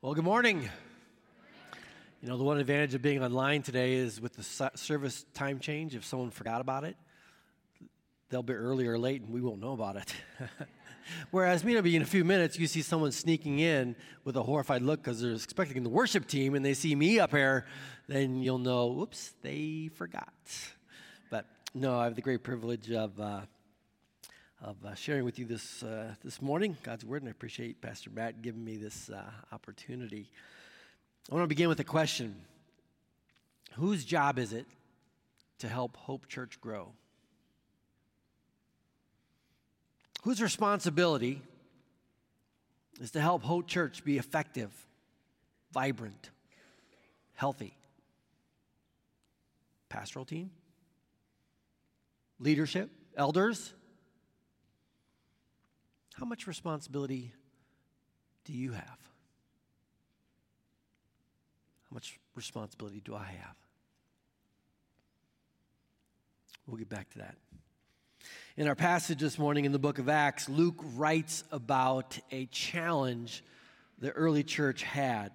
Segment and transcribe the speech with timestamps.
[0.00, 0.70] Well, good morning.
[2.22, 5.96] You know, the one advantage of being online today is with the service time change,
[5.96, 6.96] if someone forgot about it,
[8.28, 10.14] they'll be early or late and we won't know about it.
[11.32, 15.02] Whereas, maybe in a few minutes, you see someone sneaking in with a horrified look
[15.02, 17.66] because they're expecting the worship team and they see me up here,
[18.06, 20.32] then you'll know, whoops, they forgot.
[21.28, 21.44] But
[21.74, 23.18] no, I have the great privilege of.
[23.18, 23.40] Uh,
[24.60, 28.10] of uh, sharing with you this, uh, this morning, God's Word, and I appreciate Pastor
[28.10, 29.22] Matt giving me this uh,
[29.52, 30.30] opportunity.
[31.30, 32.34] I want to begin with a question
[33.74, 34.66] Whose job is it
[35.60, 36.92] to help Hope Church grow?
[40.24, 41.40] Whose responsibility
[43.00, 44.72] is to help Hope Church be effective,
[45.72, 46.30] vibrant,
[47.34, 47.76] healthy?
[49.88, 50.50] Pastoral team?
[52.40, 52.90] Leadership?
[53.16, 53.72] Elders?
[56.18, 57.32] How much responsibility
[58.44, 58.98] do you have?
[61.88, 63.54] How much responsibility do I have?
[66.66, 67.36] We'll get back to that.
[68.56, 73.44] In our passage this morning in the book of Acts, Luke writes about a challenge
[74.00, 75.30] the early church had.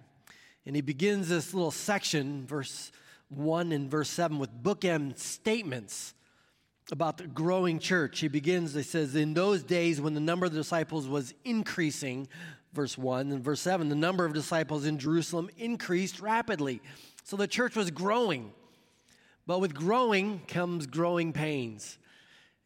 [0.66, 2.92] And he begins this little section, verse
[3.30, 6.12] 1 and verse 7, with bookend statements
[6.92, 8.20] about the growing church.
[8.20, 12.28] He begins, he says, In those days when the number of the disciples was increasing,
[12.72, 16.82] verse 1, and verse 7, the number of disciples in Jerusalem increased rapidly.
[17.24, 18.52] So the church was growing.
[19.46, 21.98] But with growing comes growing pains.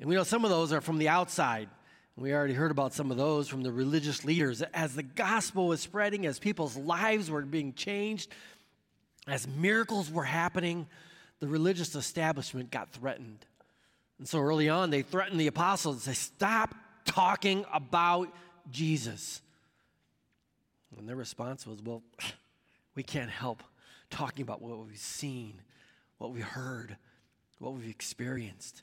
[0.00, 1.68] And we know some of those are from the outside.
[2.16, 4.62] We already heard about some of those from the religious leaders.
[4.74, 8.32] As the gospel was spreading, as people's lives were being changed,
[9.28, 10.88] as miracles were happening,
[11.38, 13.44] the religious establishment got threatened.
[14.18, 16.74] And so early on, they threatened the apostles say, Stop
[17.04, 18.28] talking about
[18.70, 19.40] Jesus.
[20.96, 22.02] And their response was, Well,
[22.94, 23.62] we can't help
[24.10, 25.60] talking about what we've seen,
[26.18, 26.96] what we've heard,
[27.58, 28.82] what we've experienced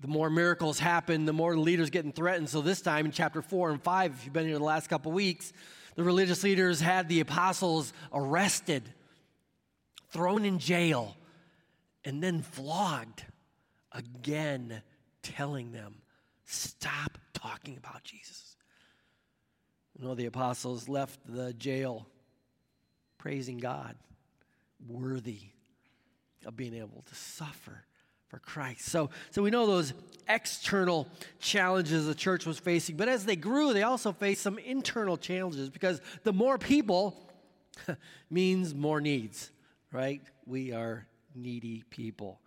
[0.00, 2.48] the more miracles happen, the more the leaders getting threatened.
[2.48, 5.10] So this time in chapter four and five, if you've been here the last couple
[5.12, 5.52] weeks,
[5.96, 8.82] the religious leaders had the apostles arrested,
[10.10, 11.16] thrown in jail,
[12.04, 13.24] and then flogged
[13.92, 14.82] again,
[15.22, 15.96] telling them,
[16.44, 18.56] stop talking about Jesus.
[19.98, 22.06] You know, the apostles left the jail
[23.18, 23.96] praising God,
[24.86, 25.40] worthy
[26.46, 27.84] of being able to suffer
[28.28, 28.82] for Christ.
[28.82, 29.92] So, so we know those
[30.28, 31.08] external
[31.40, 35.70] challenges the church was facing, but as they grew, they also faced some internal challenges
[35.70, 37.16] because the more people
[38.30, 39.50] means more needs,
[39.92, 40.20] right?
[40.46, 42.40] We are needy people.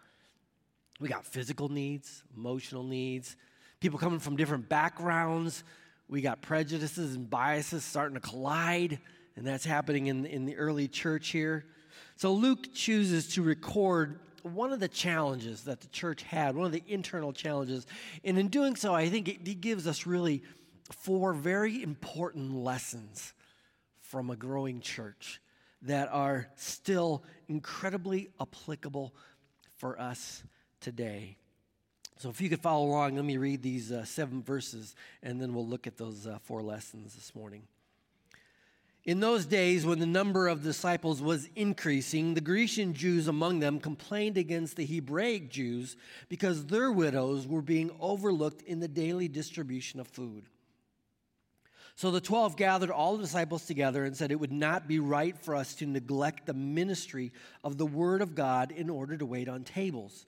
[1.02, 3.36] We got physical needs, emotional needs,
[3.80, 5.64] people coming from different backgrounds.
[6.08, 9.00] We got prejudices and biases starting to collide,
[9.36, 11.66] and that's happening in, in the early church here.
[12.18, 16.72] So Luke chooses to record one of the challenges that the church had, one of
[16.72, 17.88] the internal challenges.
[18.24, 20.44] And in doing so, I think it gives us really
[20.92, 23.34] four very important lessons
[24.02, 25.42] from a growing church
[25.82, 29.16] that are still incredibly applicable
[29.78, 30.44] for us
[30.82, 31.38] today.
[32.18, 35.54] So, if you could follow along, let me read these uh, seven verses and then
[35.54, 37.64] we'll look at those uh, four lessons this morning.
[39.04, 43.80] In those days, when the number of disciples was increasing, the Grecian Jews among them
[43.80, 45.98] complained against the Hebraic Jews
[46.30, 50.46] because their widows were being overlooked in the daily distribution of food.
[51.96, 55.38] So the twelve gathered all the disciples together and said, It would not be right
[55.38, 57.32] for us to neglect the ministry
[57.64, 60.28] of the Word of God in order to wait on tables.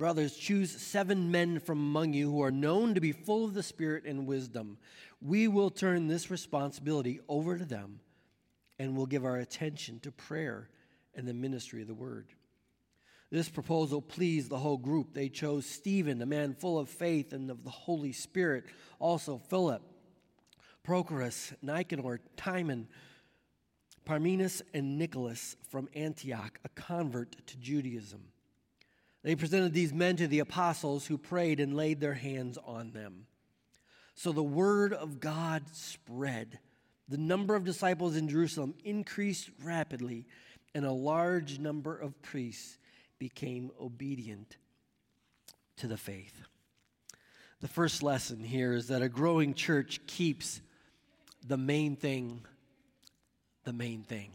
[0.00, 3.62] Brothers, choose seven men from among you who are known to be full of the
[3.62, 4.78] Spirit and wisdom
[5.20, 8.00] we will turn this responsibility over to them
[8.78, 10.70] and we'll give our attention to prayer
[11.14, 12.28] and the ministry of the word.
[13.30, 15.12] This proposal pleased the whole group.
[15.12, 18.64] They chose Stephen, a man full of faith and of the Holy Spirit,
[18.98, 19.82] also Philip,
[20.82, 22.88] Prochorus, Nicanor, Timon,
[24.06, 28.29] Parmenas, and Nicholas from Antioch, a convert to Judaism.
[29.22, 33.26] They presented these men to the apostles who prayed and laid their hands on them.
[34.14, 36.58] So the word of God spread.
[37.08, 40.26] The number of disciples in Jerusalem increased rapidly,
[40.74, 42.78] and a large number of priests
[43.18, 44.56] became obedient
[45.76, 46.42] to the faith.
[47.60, 50.62] The first lesson here is that a growing church keeps
[51.46, 52.42] the main thing
[53.64, 54.32] the main thing.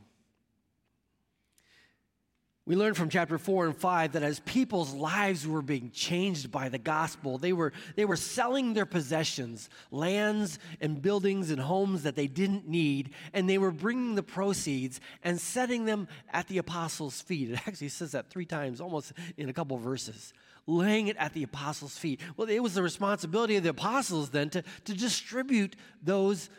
[2.67, 6.69] We learned from chapter 4 and 5 that as people's lives were being changed by
[6.69, 12.15] the gospel, they were, they were selling their possessions, lands and buildings and homes that
[12.15, 17.21] they didn't need, and they were bringing the proceeds and setting them at the apostles'
[17.21, 17.51] feet.
[17.51, 20.33] It actually says that three times, almost in a couple verses.
[20.65, 22.19] Laying it at the apostles' feet.
[22.35, 26.49] Well, it was the responsibility of the apostles then to, to distribute those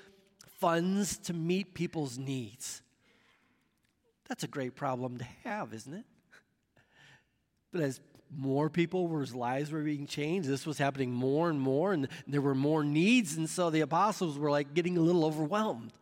[0.61, 2.83] funds to meet people's needs.
[4.29, 6.05] That's a great problem to have, isn't it?
[7.73, 8.01] But as
[8.35, 12.41] more people whose lives were being changed, this was happening more and more, and there
[12.41, 15.93] were more needs, and so the apostles were like getting a little overwhelmed,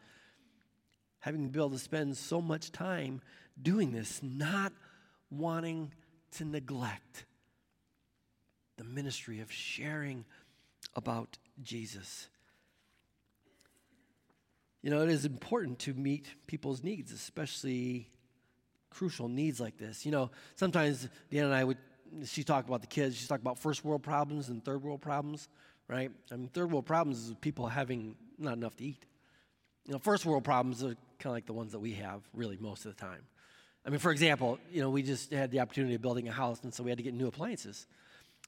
[1.21, 3.21] having to be able to spend so much time
[3.61, 4.73] doing this, not
[5.31, 5.93] wanting
[6.33, 7.27] to neglect
[8.77, 10.25] the ministry of sharing
[10.97, 12.29] about Jesus.
[14.83, 18.11] You know, it is important to meet people's needs, especially
[18.95, 20.07] crucial needs like this.
[20.07, 21.79] You know, sometimes Dan and I would,
[22.25, 25.49] she talked about the kids, she talked about first world problems and third world problems,
[25.89, 26.11] right?
[26.33, 29.05] I mean, third world problems is people having not enough to eat.
[29.87, 32.57] You know, first world problems are kind of like the ones that we have really
[32.61, 33.23] most of the time.
[33.87, 36.63] I mean, for example, you know, we just had the opportunity of building a house,
[36.63, 37.87] and so we had to get new appliances.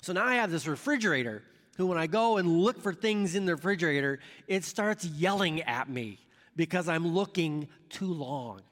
[0.01, 1.43] So now I have this refrigerator
[1.77, 5.91] who, when I go and look for things in the refrigerator, it starts yelling at
[5.91, 6.19] me
[6.55, 8.63] because I'm looking too long.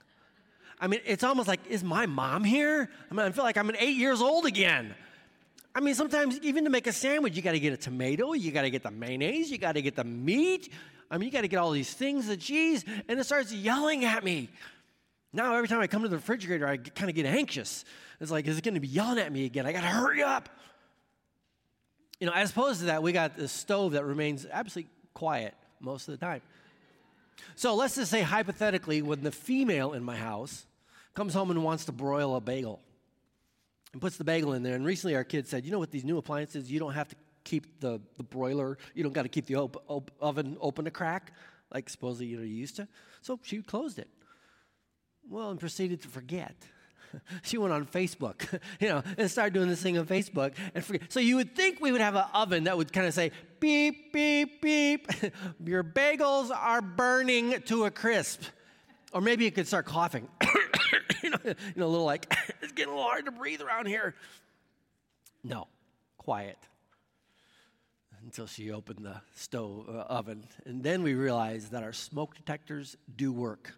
[0.84, 2.90] I mean, it's almost like, is my mom here?
[3.10, 4.94] I mean, I feel like I'm an eight years old again.
[5.74, 8.52] I mean, sometimes even to make a sandwich, you got to get a tomato, you
[8.52, 10.70] got to get the mayonnaise, you got to get the meat.
[11.10, 14.04] I mean, you got to get all these things, the cheese, and it starts yelling
[14.04, 14.50] at me.
[15.32, 17.86] Now, every time I come to the refrigerator, I kind of get anxious.
[18.20, 19.64] It's like, is it going to be yelling at me again?
[19.64, 20.50] I got to hurry up.
[22.20, 26.08] You know, as opposed to that, we got the stove that remains absolutely quiet most
[26.08, 26.42] of the time.
[27.56, 30.66] So let's just say, hypothetically, when the female in my house
[31.14, 32.80] comes home and wants to broil a bagel
[33.92, 36.04] and puts the bagel in there, and recently our kids said, you know, what, these
[36.04, 39.46] new appliances, you don't have to keep the, the broiler, you don't got to keep
[39.46, 41.32] the op- op- oven open a crack,
[41.72, 42.88] like supposedly you know you used to.
[43.22, 44.08] So she closed it.
[45.28, 46.54] Well, and proceeded to forget.
[47.42, 51.12] she went on Facebook, you know, and started doing this thing on Facebook and forget.
[51.12, 53.30] So you would think we would have an oven that would kind of say,
[53.60, 55.08] beep, beep, beep.
[55.64, 58.42] Your bagels are burning to a crisp.
[59.12, 60.28] Or maybe you could start coughing.
[61.22, 62.32] you, know, you know, a little like,
[62.62, 64.14] it's getting a little hard to breathe around here.
[65.42, 65.66] No,
[66.18, 66.58] quiet.
[68.22, 70.44] Until she opened the stove uh, oven.
[70.64, 73.74] And then we realized that our smoke detectors do work.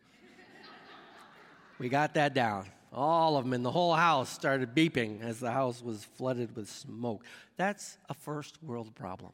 [1.79, 2.67] we got that down.
[2.93, 6.69] All of them in the whole house started beeping as the house was flooded with
[6.69, 7.25] smoke.
[7.57, 9.33] That's a first world problem.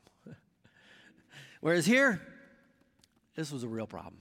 [1.62, 2.20] Whereas here,
[3.36, 4.16] this was a real problem.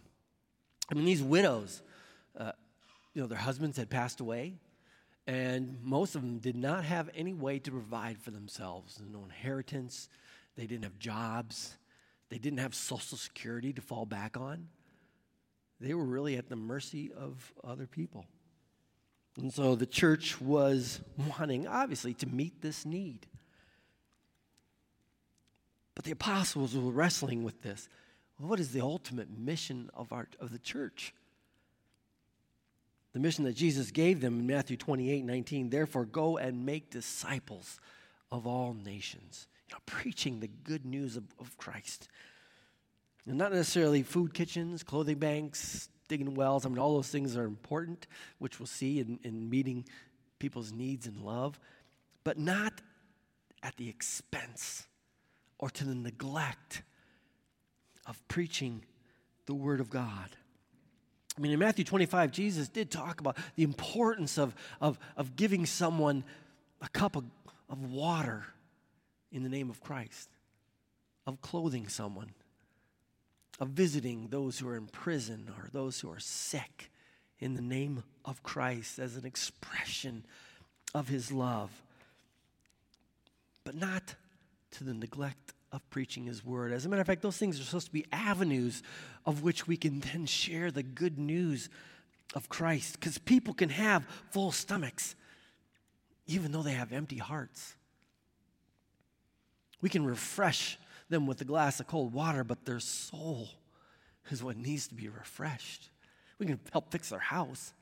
[0.92, 1.82] I mean, these widows,
[2.38, 2.52] uh,
[3.14, 4.56] you know, their husbands had passed away,
[5.28, 9.02] and most of them did not have any way to provide for themselves.
[9.12, 10.10] No inheritance,
[10.56, 11.78] they didn't have jobs,
[12.30, 14.68] they didn't have Social Security to fall back on.
[15.80, 18.26] They were really at the mercy of other people.
[19.38, 23.26] And so the church was wanting, obviously, to meet this need.
[25.96, 27.90] But the apostles were wrestling with this.
[28.38, 31.14] What is the ultimate mission of, our, of the church?
[33.14, 37.80] The mission that Jesus gave them in Matthew 28 19, therefore go and make disciples
[38.32, 39.48] of all nations.
[39.70, 42.08] You know, preaching the good news of, of Christ.
[43.28, 46.66] And not necessarily food kitchens, clothing banks, digging wells.
[46.66, 48.08] I mean, all those things are important,
[48.40, 49.86] which we'll see in, in meeting
[50.40, 51.60] people's needs and love,
[52.24, 52.74] but not
[53.62, 54.88] at the expense
[55.60, 56.82] or to the neglect
[58.08, 58.84] of preaching
[59.46, 60.36] the Word of God.
[61.38, 65.66] I mean, in Matthew 25, Jesus did talk about the importance of, of, of giving
[65.66, 66.24] someone
[66.82, 67.24] a cup of,
[67.70, 68.46] of water
[69.32, 70.30] in the name of Christ,
[71.26, 72.32] of clothing someone,
[73.60, 76.92] of visiting those who are in prison or those who are sick
[77.40, 80.26] in the name of Christ as an expression
[80.94, 81.72] of his love,
[83.64, 84.16] but not
[84.72, 86.72] to the neglect of preaching his word.
[86.72, 88.84] As a matter of fact, those things are supposed to be avenues
[89.26, 91.70] of which we can then share the good news
[92.36, 95.16] of Christ because people can have full stomachs
[96.28, 97.76] even though they have empty hearts.
[99.82, 100.78] We can refresh
[101.10, 103.50] them with a glass of cold water, but their soul
[104.30, 105.90] is what needs to be refreshed.
[106.40, 107.74] We can help fix their house,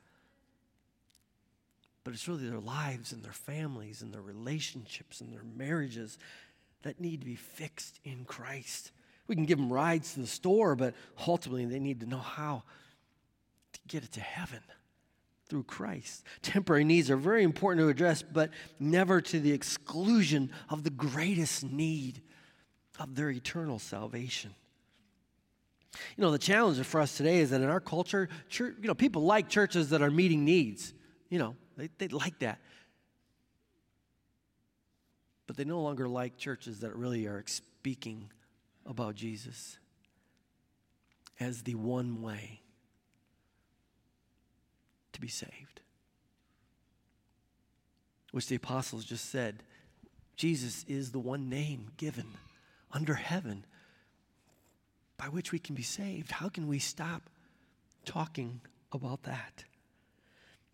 [2.04, 6.18] but it's really their lives and their families and their relationships and their marriages
[6.84, 8.92] that need to be fixed in Christ.
[9.28, 10.96] We can give them rides to the store, but
[11.28, 12.64] ultimately they need to know how
[13.74, 14.62] to get it to heaven
[15.48, 16.24] through Christ.
[16.42, 21.64] Temporary needs are very important to address, but never to the exclusion of the greatest
[21.64, 22.22] need
[23.00, 24.54] of their eternal salvation.
[26.16, 28.94] You know, the challenge for us today is that in our culture, church, you know,
[28.94, 30.94] people like churches that are meeting needs.
[31.30, 32.60] You know, they, they like that.
[35.50, 38.30] But they no longer like churches that really are speaking
[38.86, 39.80] about Jesus
[41.40, 42.62] as the one way
[45.12, 45.82] to be saved.
[48.30, 49.64] Which the apostles just said
[50.36, 52.28] Jesus is the one name given
[52.92, 53.66] under heaven
[55.18, 56.30] by which we can be saved.
[56.30, 57.24] How can we stop
[58.06, 59.64] talking about that?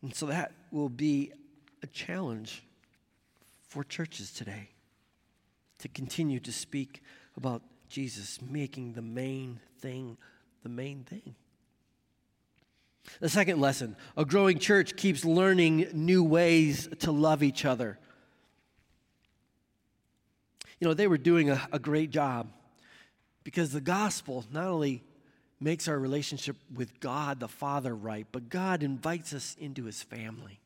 [0.01, 1.31] And so that will be
[1.81, 2.64] a challenge
[3.67, 4.69] for churches today
[5.79, 7.01] to continue to speak
[7.37, 10.17] about Jesus, making the main thing
[10.65, 11.35] the main thing.
[13.19, 17.99] The second lesson a growing church keeps learning new ways to love each other.
[20.79, 22.47] You know, they were doing a, a great job
[23.43, 25.03] because the gospel not only
[25.59, 30.59] makes our relationship with God the Father right, but God invites us into his family.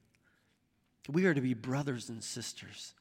[1.07, 2.93] We are to be brothers and sisters.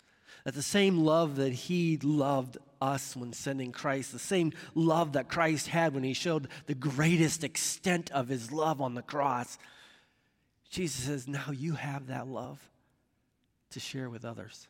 [0.45, 5.29] That the same love that he loved us when sending Christ, the same love that
[5.29, 9.59] Christ had when he showed the greatest extent of his love on the cross,
[10.71, 12.61] Jesus says, now you have that love
[13.71, 14.69] to share with others.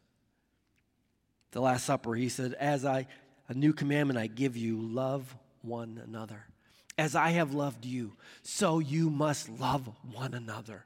[1.53, 3.07] The Last Supper, he said, As I,
[3.49, 6.45] a new commandment I give you, love one another.
[6.97, 10.85] As I have loved you, so you must love one another.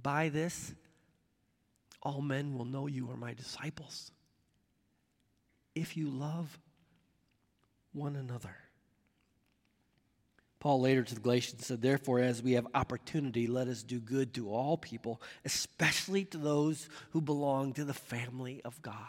[0.00, 0.74] By this,
[2.04, 4.10] all men will know you are my disciples
[5.74, 6.58] if you love
[7.92, 8.56] one another.
[10.60, 14.32] Paul later to the Galatians said, Therefore, as we have opportunity, let us do good
[14.34, 19.02] to all people, especially to those who belong to the family of God.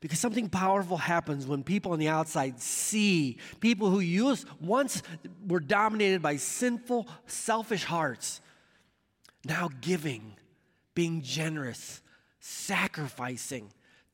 [0.00, 5.02] Because something powerful happens when people on the outside see people who used, once
[5.46, 8.40] were dominated by sinful, selfish hearts,
[9.46, 10.34] now giving
[10.94, 12.02] being generous,
[12.40, 13.72] sacrificing,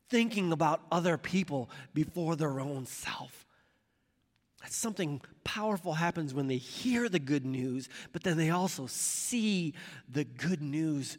[0.08, 3.46] thinking about other people before their own self.
[4.62, 9.74] That's something powerful happens when they hear the good news, but then they also see
[10.08, 11.16] the good news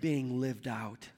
[0.00, 1.08] being lived out.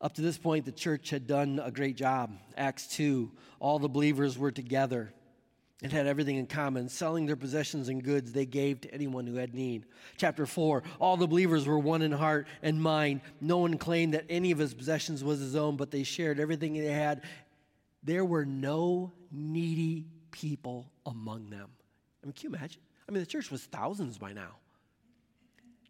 [0.00, 2.36] Up to this point, the church had done a great job.
[2.56, 5.14] Acts 2, all the believers were together
[5.84, 6.88] and had everything in common.
[6.88, 9.84] Selling their possessions and goods, they gave to anyone who had need.
[10.16, 13.20] Chapter 4 All the believers were one in heart and mind.
[13.38, 16.72] No one claimed that any of his possessions was his own, but they shared everything
[16.72, 17.22] they had.
[18.02, 21.68] There were no needy people among them.
[22.22, 22.80] I mean, can you imagine?
[23.06, 24.56] I mean, the church was thousands by now.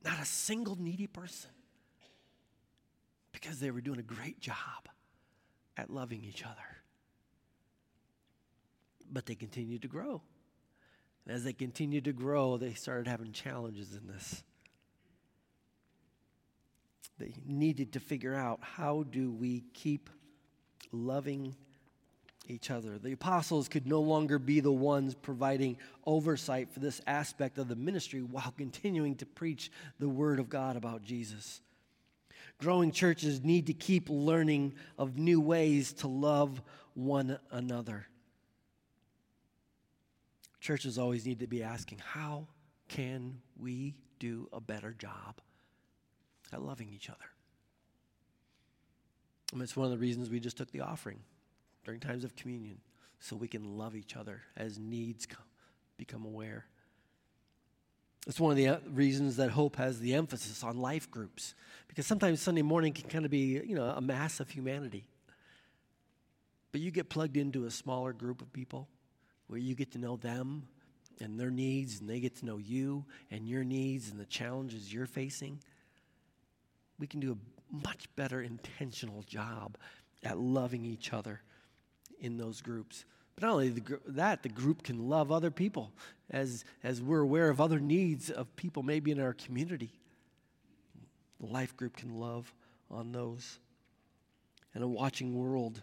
[0.05, 1.51] Not a single needy person.
[3.31, 4.89] Because they were doing a great job
[5.77, 6.74] at loving each other
[9.15, 10.21] but they continued to grow.
[11.25, 14.43] And as they continued to grow, they started having challenges in this.
[17.19, 20.11] They needed to figure out how do we keep
[20.93, 21.55] loving
[22.47, 22.99] each other.
[22.99, 27.77] The apostles could no longer be the ones providing oversight for this aspect of the
[27.77, 31.63] ministry while continuing to preach the word of God about Jesus.
[32.59, 36.61] Growing churches need to keep learning of new ways to love
[36.95, 38.07] one another.
[40.65, 42.47] Churches always need to be asking, how
[42.89, 45.43] can we do a better job
[46.55, 47.27] at loving each other?
[49.53, 51.19] And it's one of the reasons we just took the offering
[51.85, 52.79] during times of communion,
[53.21, 55.45] so we can love each other as needs come,
[55.99, 56.65] become aware.
[58.27, 61.55] It's one of the uh, reasons that Hope has the emphasis on life groups,
[61.89, 65.05] because sometimes Sunday morning can kind of be, you know, a mass of humanity.
[66.73, 68.89] But you get plugged into a smaller group of people
[69.55, 70.65] where you get to know them
[71.21, 74.93] and their needs, and they get to know you and your needs and the challenges
[74.93, 75.61] you're facing,
[76.99, 79.79] we can do a much better intentional job
[80.25, 81.41] at loving each other
[82.19, 83.05] in those groups.
[83.37, 85.93] But not only the, that, the group can love other people
[86.31, 90.01] as, as we're aware of other needs of people maybe in our community.
[91.39, 92.53] The life group can love
[92.91, 93.61] on those.
[94.75, 95.81] And a watching world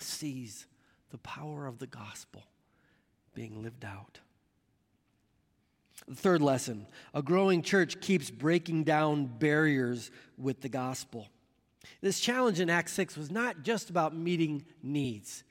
[0.00, 0.66] sees
[1.12, 2.42] the power of the gospel
[3.34, 4.20] being lived out.
[6.08, 11.28] The third lesson a growing church keeps breaking down barriers with the gospel.
[12.00, 15.44] This challenge in Acts 6 was not just about meeting needs,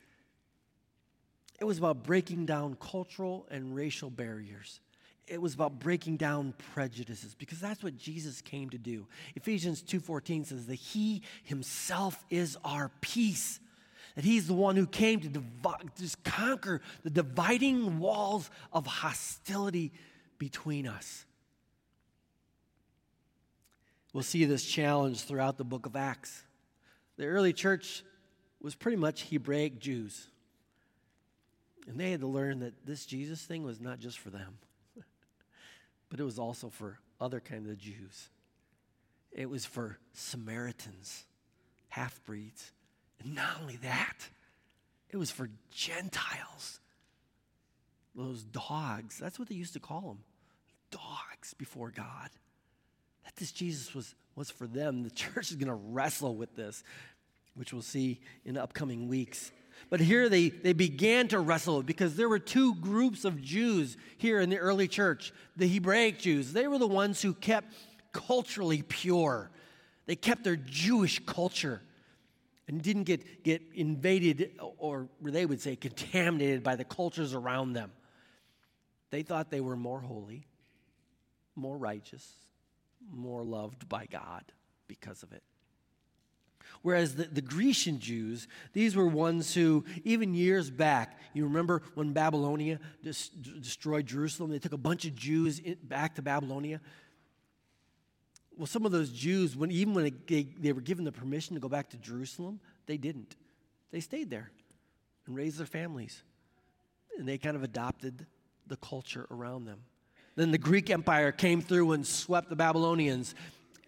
[1.59, 4.81] It was about breaking down cultural and racial barriers.
[5.27, 9.07] It was about breaking down prejudices because that's what Jesus came to do.
[9.35, 13.61] Ephesians 2:14 says that he himself is our peace.
[14.15, 15.43] That he's the one who came to
[15.97, 19.91] just conquer the dividing walls of hostility
[20.37, 21.25] between us.
[24.13, 26.43] We'll see this challenge throughout the book of Acts.
[27.17, 28.03] The early church
[28.61, 30.27] was pretty much Hebraic Jews.
[31.87, 34.57] And they had to learn that this Jesus thing was not just for them,
[36.09, 38.29] but it was also for other kinds of Jews.
[39.31, 41.25] It was for Samaritans,
[41.89, 42.71] half breeds.
[43.23, 44.17] Not only that,
[45.09, 46.79] it was for Gentiles.
[48.15, 50.19] Those dogs, that's what they used to call them
[50.91, 52.29] dogs before God.
[53.23, 55.03] That this Jesus was, was for them.
[55.03, 56.83] The church is going to wrestle with this,
[57.55, 59.51] which we'll see in the upcoming weeks.
[59.89, 64.39] But here they, they began to wrestle because there were two groups of Jews here
[64.39, 66.53] in the early church the Hebraic Jews.
[66.53, 67.73] They were the ones who kept
[68.11, 69.49] culturally pure,
[70.05, 71.81] they kept their Jewish culture
[72.67, 77.91] and didn't get, get invaded or they would say contaminated by the cultures around them.
[79.09, 80.47] They thought they were more holy,
[81.55, 82.27] more righteous,
[83.11, 84.43] more loved by God
[84.87, 85.43] because of it.
[86.81, 92.11] Whereas the, the, Grecian Jews, these were ones who, even years back, you remember when
[92.11, 96.81] Babylonia destroyed Jerusalem, they took a bunch of Jews in, back to Babylonia.
[98.57, 101.59] Well, some of those Jews, when, even when they, they were given the permission to
[101.59, 103.35] go back to Jerusalem, they didn't.
[103.91, 104.51] They stayed there
[105.25, 106.23] and raised their families.
[107.17, 108.25] And they kind of adopted
[108.67, 109.79] the culture around them.
[110.35, 113.35] Then the Greek Empire came through and swept the Babylonians,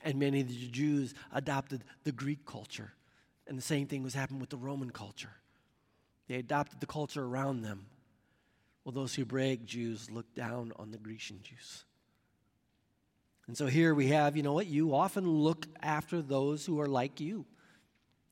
[0.04, 2.94] and many of the Jews adopted the Greek culture.
[3.48, 5.34] And the same thing was happening with the Roman culture.
[6.28, 7.86] They adopted the culture around them.
[8.84, 11.86] Well, those Hebraic Jews looked down on the Grecian Jews.
[13.48, 16.88] And so here we have, you know what, you often look after those who are
[16.88, 17.46] like you.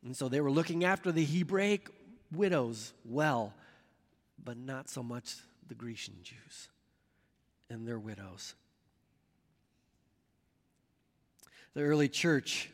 [0.04, 1.90] And so they were looking after the Hebraic
[2.32, 3.54] widows well,
[4.44, 5.36] but not so much
[5.68, 6.70] the Grecian Jews
[7.70, 8.56] and their widows.
[11.74, 12.70] The early church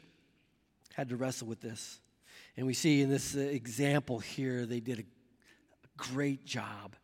[0.93, 1.99] had to wrestle with this.
[2.57, 5.03] And we see in this example here, they did a
[5.97, 6.95] great job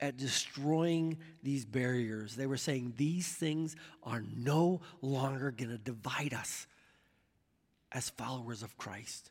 [0.00, 2.36] at destroying these barriers.
[2.36, 6.66] They were saying these things are no longer going to divide us
[7.92, 9.30] as followers of Christ.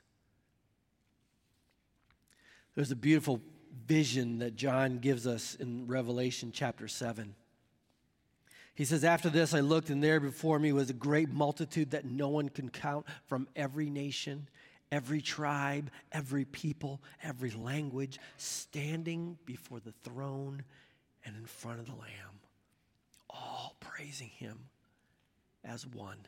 [2.75, 3.41] There's a beautiful
[3.88, 7.36] vision that John gives us in Revelation chapter 7.
[8.73, 12.06] He says, After this I looked, and there before me was a great multitude that
[12.06, 14.49] no one can count from every nation,
[14.91, 20.63] every tribe, every people, every language, standing before the throne
[21.26, 22.39] and in front of the Lamb,
[23.30, 24.58] all praising him
[25.63, 26.19] as one.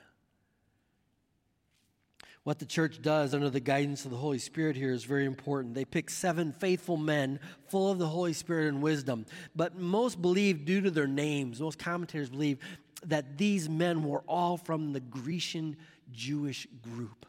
[2.44, 5.76] What the church does under the guidance of the Holy Spirit here is very important.
[5.76, 9.26] They pick seven faithful men full of the Holy Spirit and wisdom.
[9.54, 12.60] But most believe, due to their names, most commentators believe
[13.06, 15.76] that these men were all from the Grecian
[16.14, 17.27] Jewish group.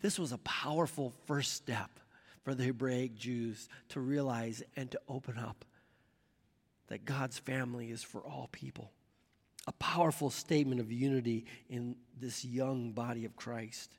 [0.00, 1.90] This was a powerful first step
[2.42, 5.64] for the Hebraic Jews to realize and to open up
[6.88, 8.90] that God's family is for all people
[9.66, 13.92] a powerful statement of unity in this young body of Christ.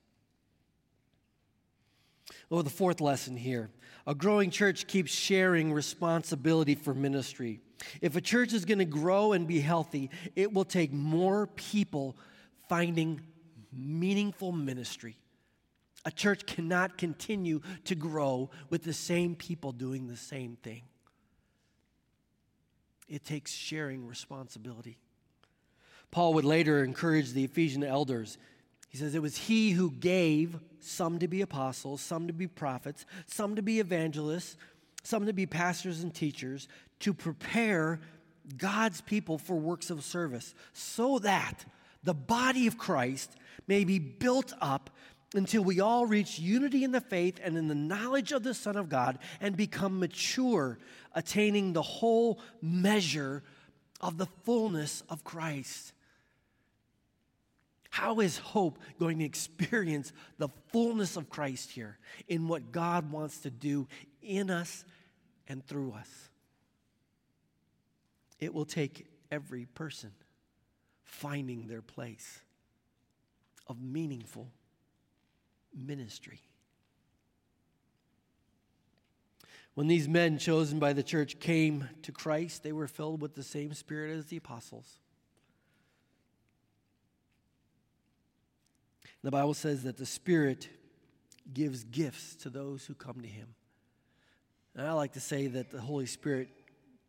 [2.49, 3.69] Oh, the fourth lesson here.
[4.07, 7.61] A growing church keeps sharing responsibility for ministry.
[8.01, 12.17] If a church is going to grow and be healthy, it will take more people
[12.67, 13.21] finding
[13.71, 15.17] meaningful ministry.
[16.05, 20.83] A church cannot continue to grow with the same people doing the same thing.
[23.07, 24.97] It takes sharing responsibility.
[26.11, 28.37] Paul would later encourage the Ephesian elders.
[28.89, 33.05] He says, It was he who gave some to be apostles, some to be prophets,
[33.27, 34.57] some to be evangelists,
[35.03, 36.67] some to be pastors and teachers,
[36.99, 37.99] to prepare
[38.57, 41.65] God's people for works of service, so that
[42.03, 43.31] the body of Christ
[43.67, 44.89] may be built up
[45.33, 48.75] until we all reach unity in the faith and in the knowledge of the Son
[48.75, 50.77] of God and become mature,
[51.13, 53.43] attaining the whole measure
[54.01, 55.93] of the fullness of Christ.
[57.89, 63.39] How is hope going to experience the fullness of Christ here in what God wants
[63.39, 63.87] to do
[64.21, 64.85] in us
[65.47, 66.09] and through us?
[68.39, 70.11] It will take every person
[71.03, 72.41] finding their place
[73.67, 74.47] of meaningful
[75.75, 76.41] ministry.
[79.73, 83.43] When these men chosen by the church came to Christ, they were filled with the
[83.43, 84.99] same spirit as the apostles.
[89.23, 90.67] The Bible says that the Spirit
[91.53, 93.55] gives gifts to those who come to Him.
[94.75, 96.49] And I like to say that the Holy Spirit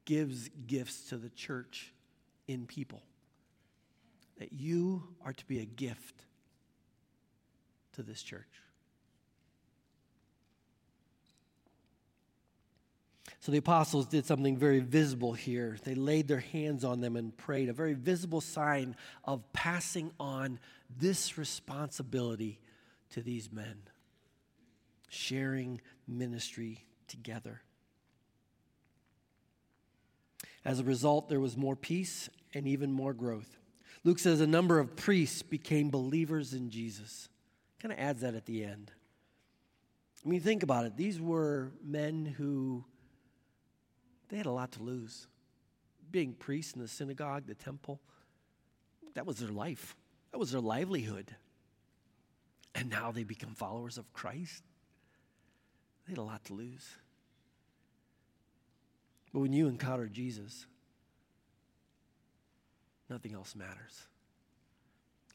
[0.04, 1.92] gives gifts to the church
[2.48, 3.02] in people.
[4.38, 6.24] That you are to be a gift
[7.92, 8.48] to this church.
[13.40, 15.76] So the apostles did something very visible here.
[15.82, 20.60] They laid their hands on them and prayed, a very visible sign of passing on
[20.96, 22.60] this responsibility
[23.10, 23.82] to these men,
[25.08, 27.62] sharing ministry together.
[30.64, 33.58] As a result, there was more peace and even more growth.
[34.04, 37.28] Luke says a number of priests became believers in Jesus.
[37.82, 38.92] Kind of adds that at the end.
[40.24, 40.96] I mean, think about it.
[40.96, 42.84] These were men who
[44.28, 45.26] they had a lot to lose.
[46.12, 48.00] Being priests in the synagogue, the temple,
[49.14, 49.96] that was their life,
[50.30, 51.34] that was their livelihood.
[52.74, 54.62] And now they become followers of Christ.
[56.06, 56.88] They had a lot to lose.
[59.32, 60.66] But when you encounter Jesus,
[63.10, 64.06] nothing else matters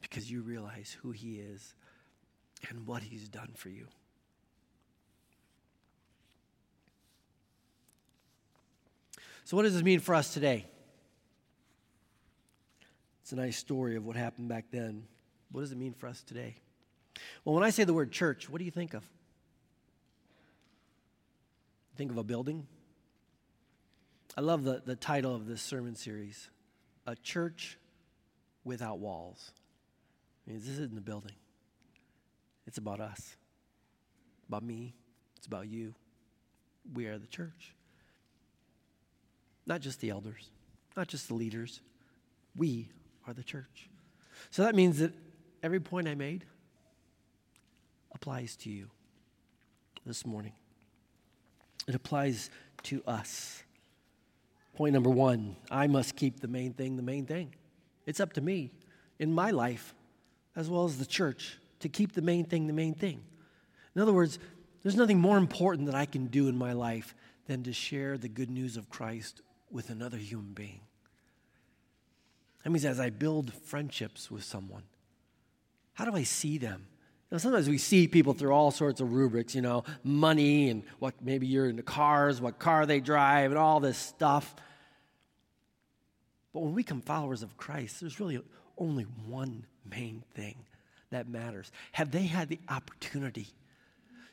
[0.00, 1.74] because you realize who he is
[2.68, 3.86] and what he's done for you.
[9.44, 10.66] So, what does this mean for us today?
[13.22, 15.04] It's a nice story of what happened back then.
[15.52, 16.56] What does it mean for us today?
[17.44, 19.04] Well, when I say the word church, what do you think of?
[21.96, 22.66] Think of a building?
[24.36, 26.48] I love the, the title of this sermon series
[27.06, 27.78] A Church
[28.64, 29.52] Without Walls.
[30.46, 31.34] I mean, this isn't a building,
[32.68, 33.34] it's about us,
[34.46, 34.94] about me,
[35.38, 35.94] it's about you.
[36.92, 37.74] We are the church.
[39.66, 40.50] Not just the elders,
[40.94, 41.80] not just the leaders.
[42.54, 42.90] We
[43.26, 43.88] are the church.
[44.50, 45.14] So that means that
[45.62, 46.44] every point I made
[48.12, 48.90] applies to you
[50.04, 50.52] this morning.
[51.86, 52.50] It applies
[52.84, 53.62] to us.
[54.76, 57.54] Point number one I must keep the main thing the main thing.
[58.04, 58.72] It's up to me
[59.18, 59.94] in my life,
[60.54, 63.20] as well as the church, to keep the main thing the main thing.
[63.94, 64.38] In other words,
[64.82, 67.14] there's nothing more important that I can do in my life
[67.46, 70.80] than to share the good news of Christ with another human being.
[72.62, 74.84] That means as I build friendships with someone,
[75.94, 76.86] how do I see them?
[77.30, 80.82] You know, sometimes we see people through all sorts of rubrics, you know, money and
[80.98, 84.54] what maybe you're into cars, what car they drive, and all this stuff.
[86.52, 88.40] But when we become followers of Christ, there's really
[88.78, 90.56] only one main thing
[91.10, 91.70] that matters.
[91.92, 93.48] Have they had the opportunity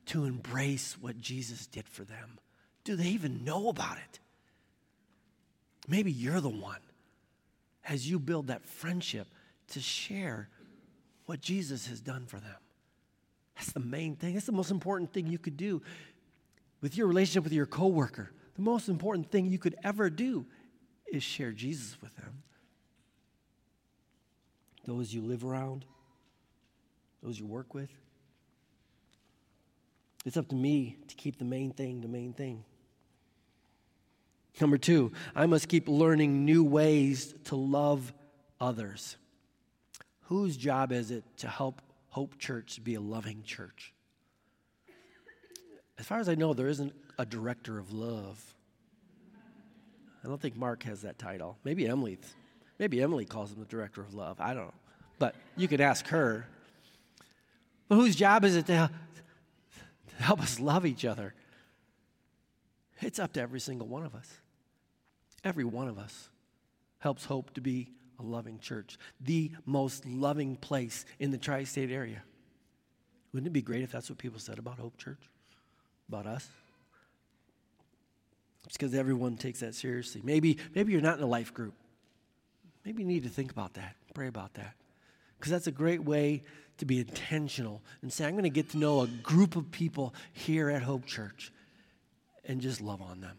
[0.08, 2.40] to embrace what Jesus did for them?
[2.84, 4.20] Do they even know about it?
[5.88, 6.80] Maybe you're the one
[7.88, 9.28] as you build that friendship
[9.70, 10.50] to share
[11.26, 12.56] what Jesus has done for them.
[13.56, 14.34] That's the main thing.
[14.34, 15.82] That's the most important thing you could do
[16.82, 18.32] with your relationship with your coworker.
[18.56, 20.46] The most important thing you could ever do
[21.12, 22.44] is share Jesus with them.
[24.86, 25.86] Those you live around,
[27.26, 27.90] those you work with.
[30.26, 32.64] It's up to me to keep the main thing the main thing.
[34.62, 38.14] Number two, I must keep learning new ways to love
[38.62, 39.18] others.
[40.24, 43.94] Whose job is it to help Hope Church be a loving church?
[46.00, 48.42] As far as I know, there isn't a director of love.
[50.24, 51.58] I don't think Mark has that title.
[51.64, 52.18] Maybe Emily,
[52.80, 54.40] maybe Emily calls him the director of love.
[54.40, 54.74] I don't know.
[55.20, 56.48] But you could ask her.
[57.88, 58.90] But whose job is it to
[60.18, 61.34] help us love each other?
[63.02, 64.32] It's up to every single one of us.
[65.44, 66.30] Every one of us
[67.00, 71.92] helps Hope to be a loving church, the most loving place in the tri state
[71.92, 72.24] area.
[73.34, 75.20] Wouldn't it be great if that's what people said about Hope Church?
[76.08, 76.48] About us?
[78.66, 80.22] It's because everyone takes that seriously.
[80.24, 81.74] Maybe, maybe you're not in a life group.
[82.86, 84.74] Maybe you need to think about that, pray about that.
[85.38, 86.44] Because that's a great way
[86.78, 90.14] to be intentional and say, I'm going to get to know a group of people
[90.34, 91.52] here at Hope Church
[92.44, 93.38] and just love on them.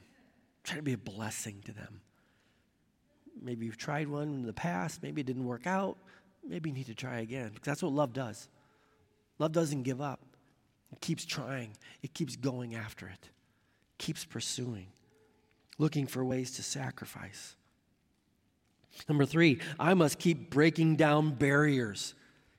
[0.64, 2.00] Try to be a blessing to them.
[3.40, 5.98] Maybe you've tried one in the past, maybe it didn't work out.
[6.48, 7.50] Maybe you need to try again.
[7.52, 8.48] Because that's what love does.
[9.38, 10.20] Love doesn't give up,
[10.92, 13.28] it keeps trying, it keeps going after it,
[13.98, 14.86] keeps pursuing,
[15.76, 17.54] looking for ways to sacrifice.
[19.08, 22.14] Number three, I must keep breaking down barriers.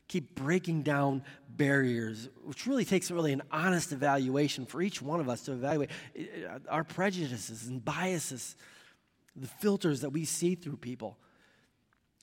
[0.07, 5.27] Keep breaking down barriers, which really takes really an honest evaluation for each one of
[5.27, 8.55] us to evaluate uh, our prejudices and biases,
[9.35, 11.17] the filters that we see through people.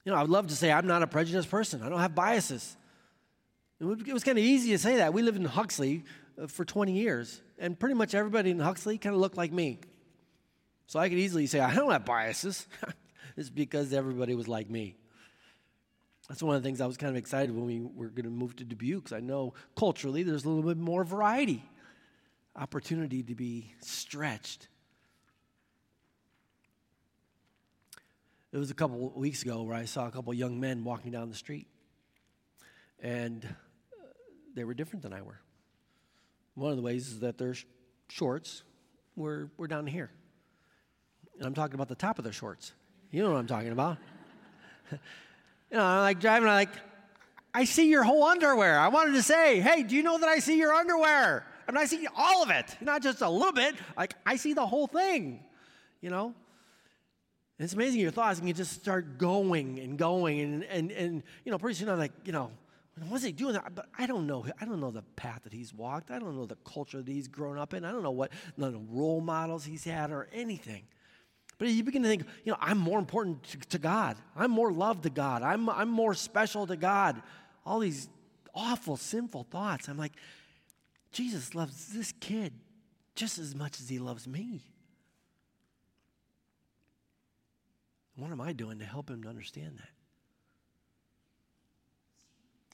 [0.05, 1.83] You know, I would love to say I'm not a prejudiced person.
[1.83, 2.77] I don't have biases.
[3.81, 5.13] It was kind of easy to say that.
[5.13, 6.05] We lived in Huxley
[6.41, 9.81] uh, for 20 years, and pretty much everybody in Huxley kind of looked like me.
[10.87, 12.67] So I could easily say, I don't have biases.
[13.37, 14.97] it's because everybody was like me.
[16.29, 18.31] That's one of the things I was kind of excited when we were going to
[18.31, 21.63] move to Dubuque, because I know culturally there's a little bit more variety,
[22.57, 24.69] opportunity to be stretched.
[28.53, 31.29] It was a couple weeks ago where I saw a couple young men walking down
[31.29, 31.67] the street,
[33.01, 34.07] and uh,
[34.55, 35.41] they were different than I were.
[36.55, 37.65] One of the ways is that their sh-
[38.09, 38.63] shorts
[39.17, 40.11] were, were down here.
[41.37, 42.73] And I'm talking about the top of their shorts.
[43.11, 43.99] You know what I'm talking about.
[45.75, 46.69] you know, I'm like driving, I'm like,
[47.53, 48.79] I see your whole underwear.
[48.79, 51.45] I wanted to say, hey, do you know that I see your underwear?
[51.67, 53.75] And I see all of it, not just a little bit.
[53.97, 55.43] Like, I see the whole thing,
[56.01, 56.27] you know?
[57.59, 60.39] And it's amazing your thoughts, and you just start going and going.
[60.39, 62.53] And, and, and you know, pretty soon I'm like, you know,
[63.09, 63.55] what's he doing?
[63.55, 63.75] That?
[63.75, 64.47] But I don't know.
[64.61, 66.13] I don't know the path that he's walked.
[66.13, 67.85] I don't know the culture that he's grown up in.
[67.85, 70.85] I don't know what the role models he's had or anything.
[71.65, 74.19] But you begin to think, you know, I'm more important to, to God.
[74.37, 75.43] I'm more loved to God.
[75.43, 77.23] I'm, I'm more special to God.
[77.65, 78.07] All these
[78.55, 79.89] awful, sinful thoughts.
[79.89, 80.13] I'm like,
[81.11, 82.53] Jesus loves this kid
[83.15, 84.61] just as much as he loves me.
[88.17, 89.89] What am I doing to help him to understand that?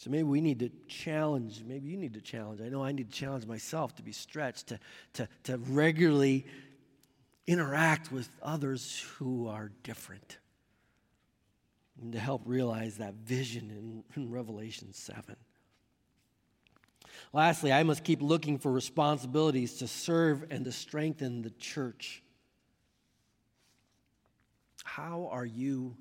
[0.01, 2.61] So maybe we need to challenge, maybe you need to challenge.
[2.61, 4.81] I know I need to challenge myself to be stretched, to,
[5.13, 6.45] to, to regularly
[7.51, 10.39] interact with others who are different,
[12.01, 15.35] and to help realize that vision in, in Revelation 7.
[17.33, 22.23] Lastly, I must keep looking for responsibilities to serve and to strengthen the church.
[24.85, 25.97] How are you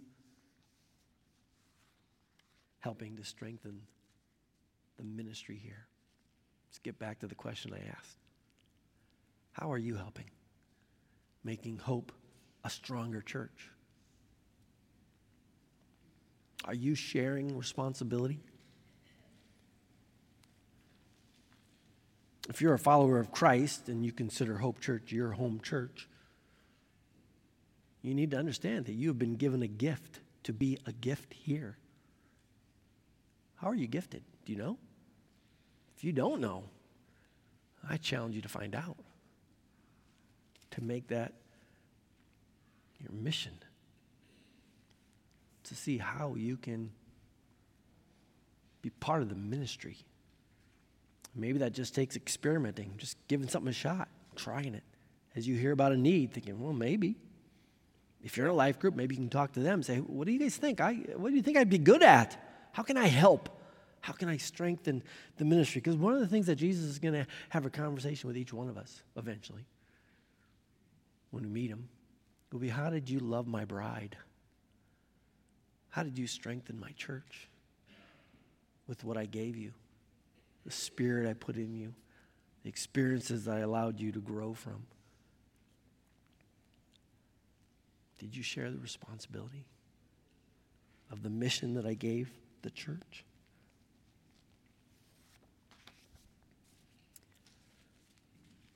[2.77, 3.81] helping to strengthen
[4.97, 5.87] the ministry here?
[6.69, 8.17] Let's get back to the question I asked.
[9.53, 10.25] How are you helping?
[11.43, 12.11] Making hope
[12.63, 13.69] a stronger church?
[16.65, 18.39] Are you sharing responsibility?
[22.49, 26.09] If you're a follower of Christ and you consider Hope Church your home church,
[28.01, 31.33] you need to understand that you have been given a gift to be a gift
[31.33, 31.77] here.
[33.57, 34.23] How are you gifted?
[34.45, 34.77] Do you know?
[35.97, 36.63] If you don't know,
[37.87, 38.97] I challenge you to find out,
[40.79, 41.33] to make that
[42.99, 43.53] your mission,
[45.63, 46.91] to see how you can
[48.81, 49.97] be part of the ministry.
[51.35, 54.83] Maybe that just takes experimenting, just giving something a shot, trying it.
[55.35, 57.15] As you hear about a need, thinking, well, maybe.
[58.23, 59.83] If you're in a life group, maybe you can talk to them.
[59.83, 60.81] Say, what do you guys think?
[60.81, 62.35] I, what do you think I'd be good at?
[62.73, 63.49] How can I help?
[64.01, 65.03] How can I strengthen
[65.37, 65.81] the ministry?
[65.81, 68.51] Because one of the things that Jesus is going to have a conversation with each
[68.51, 69.65] one of us eventually,
[71.31, 71.89] when we meet him,
[72.51, 74.17] will be how did you love my bride?
[75.89, 77.47] How did you strengthen my church
[78.87, 79.73] with what I gave you?
[80.65, 81.93] The spirit I put in you,
[82.63, 84.85] the experiences I allowed you to grow from.
[88.19, 89.65] Did you share the responsibility
[91.11, 92.29] of the mission that I gave
[92.61, 93.23] the church?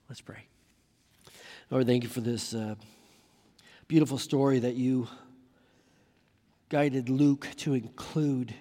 [0.08, 0.48] Let's pray.
[1.72, 2.76] Lord, thank you for this uh,
[3.88, 5.08] beautiful story that you
[6.68, 8.54] guided Luke to include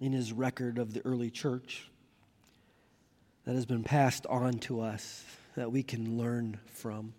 [0.00, 1.88] in his record of the early church
[3.44, 7.14] that has been passed on to us that we can learn from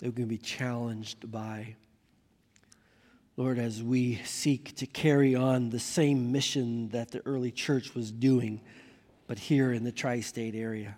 [0.00, 1.76] that we can be challenged by.
[3.36, 8.10] Lord, as we seek to carry on the same mission that the early church was
[8.10, 8.60] doing,
[9.26, 10.96] but here in the tri state area.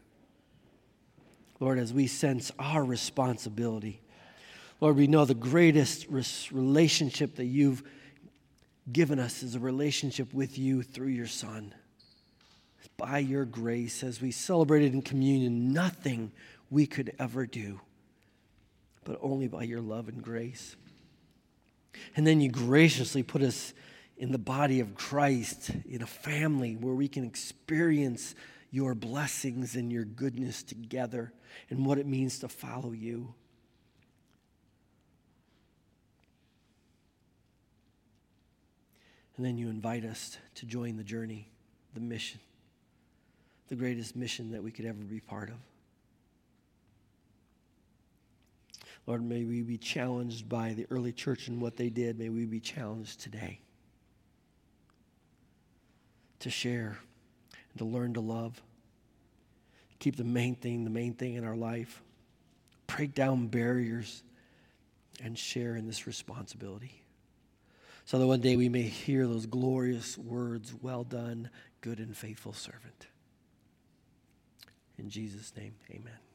[1.60, 4.00] Lord, as we sense our responsibility,
[4.80, 7.82] Lord, we know the greatest relationship that you've
[8.92, 11.74] given us is a relationship with you through your Son.
[12.98, 16.32] By your grace, as we celebrated in communion, nothing
[16.70, 17.80] we could ever do
[19.06, 20.76] but only by your love and grace.
[22.16, 23.72] And then you graciously put us
[24.18, 28.34] in the body of Christ, in a family where we can experience
[28.70, 31.32] your blessings and your goodness together
[31.70, 33.34] and what it means to follow you.
[39.36, 41.48] And then you invite us to join the journey,
[41.94, 42.40] the mission,
[43.68, 45.56] the greatest mission that we could ever be part of.
[49.06, 52.18] Lord, may we be challenged by the early church and what they did.
[52.18, 53.60] May we be challenged today
[56.40, 56.98] to share
[57.76, 58.60] to learn to love.
[59.98, 62.02] Keep the main thing, the main thing in our life.
[62.86, 64.22] Break down barriers
[65.22, 67.02] and share in this responsibility.
[68.04, 72.52] So that one day we may hear those glorious words Well done, good and faithful
[72.52, 73.06] servant.
[74.98, 76.25] In Jesus' name, amen.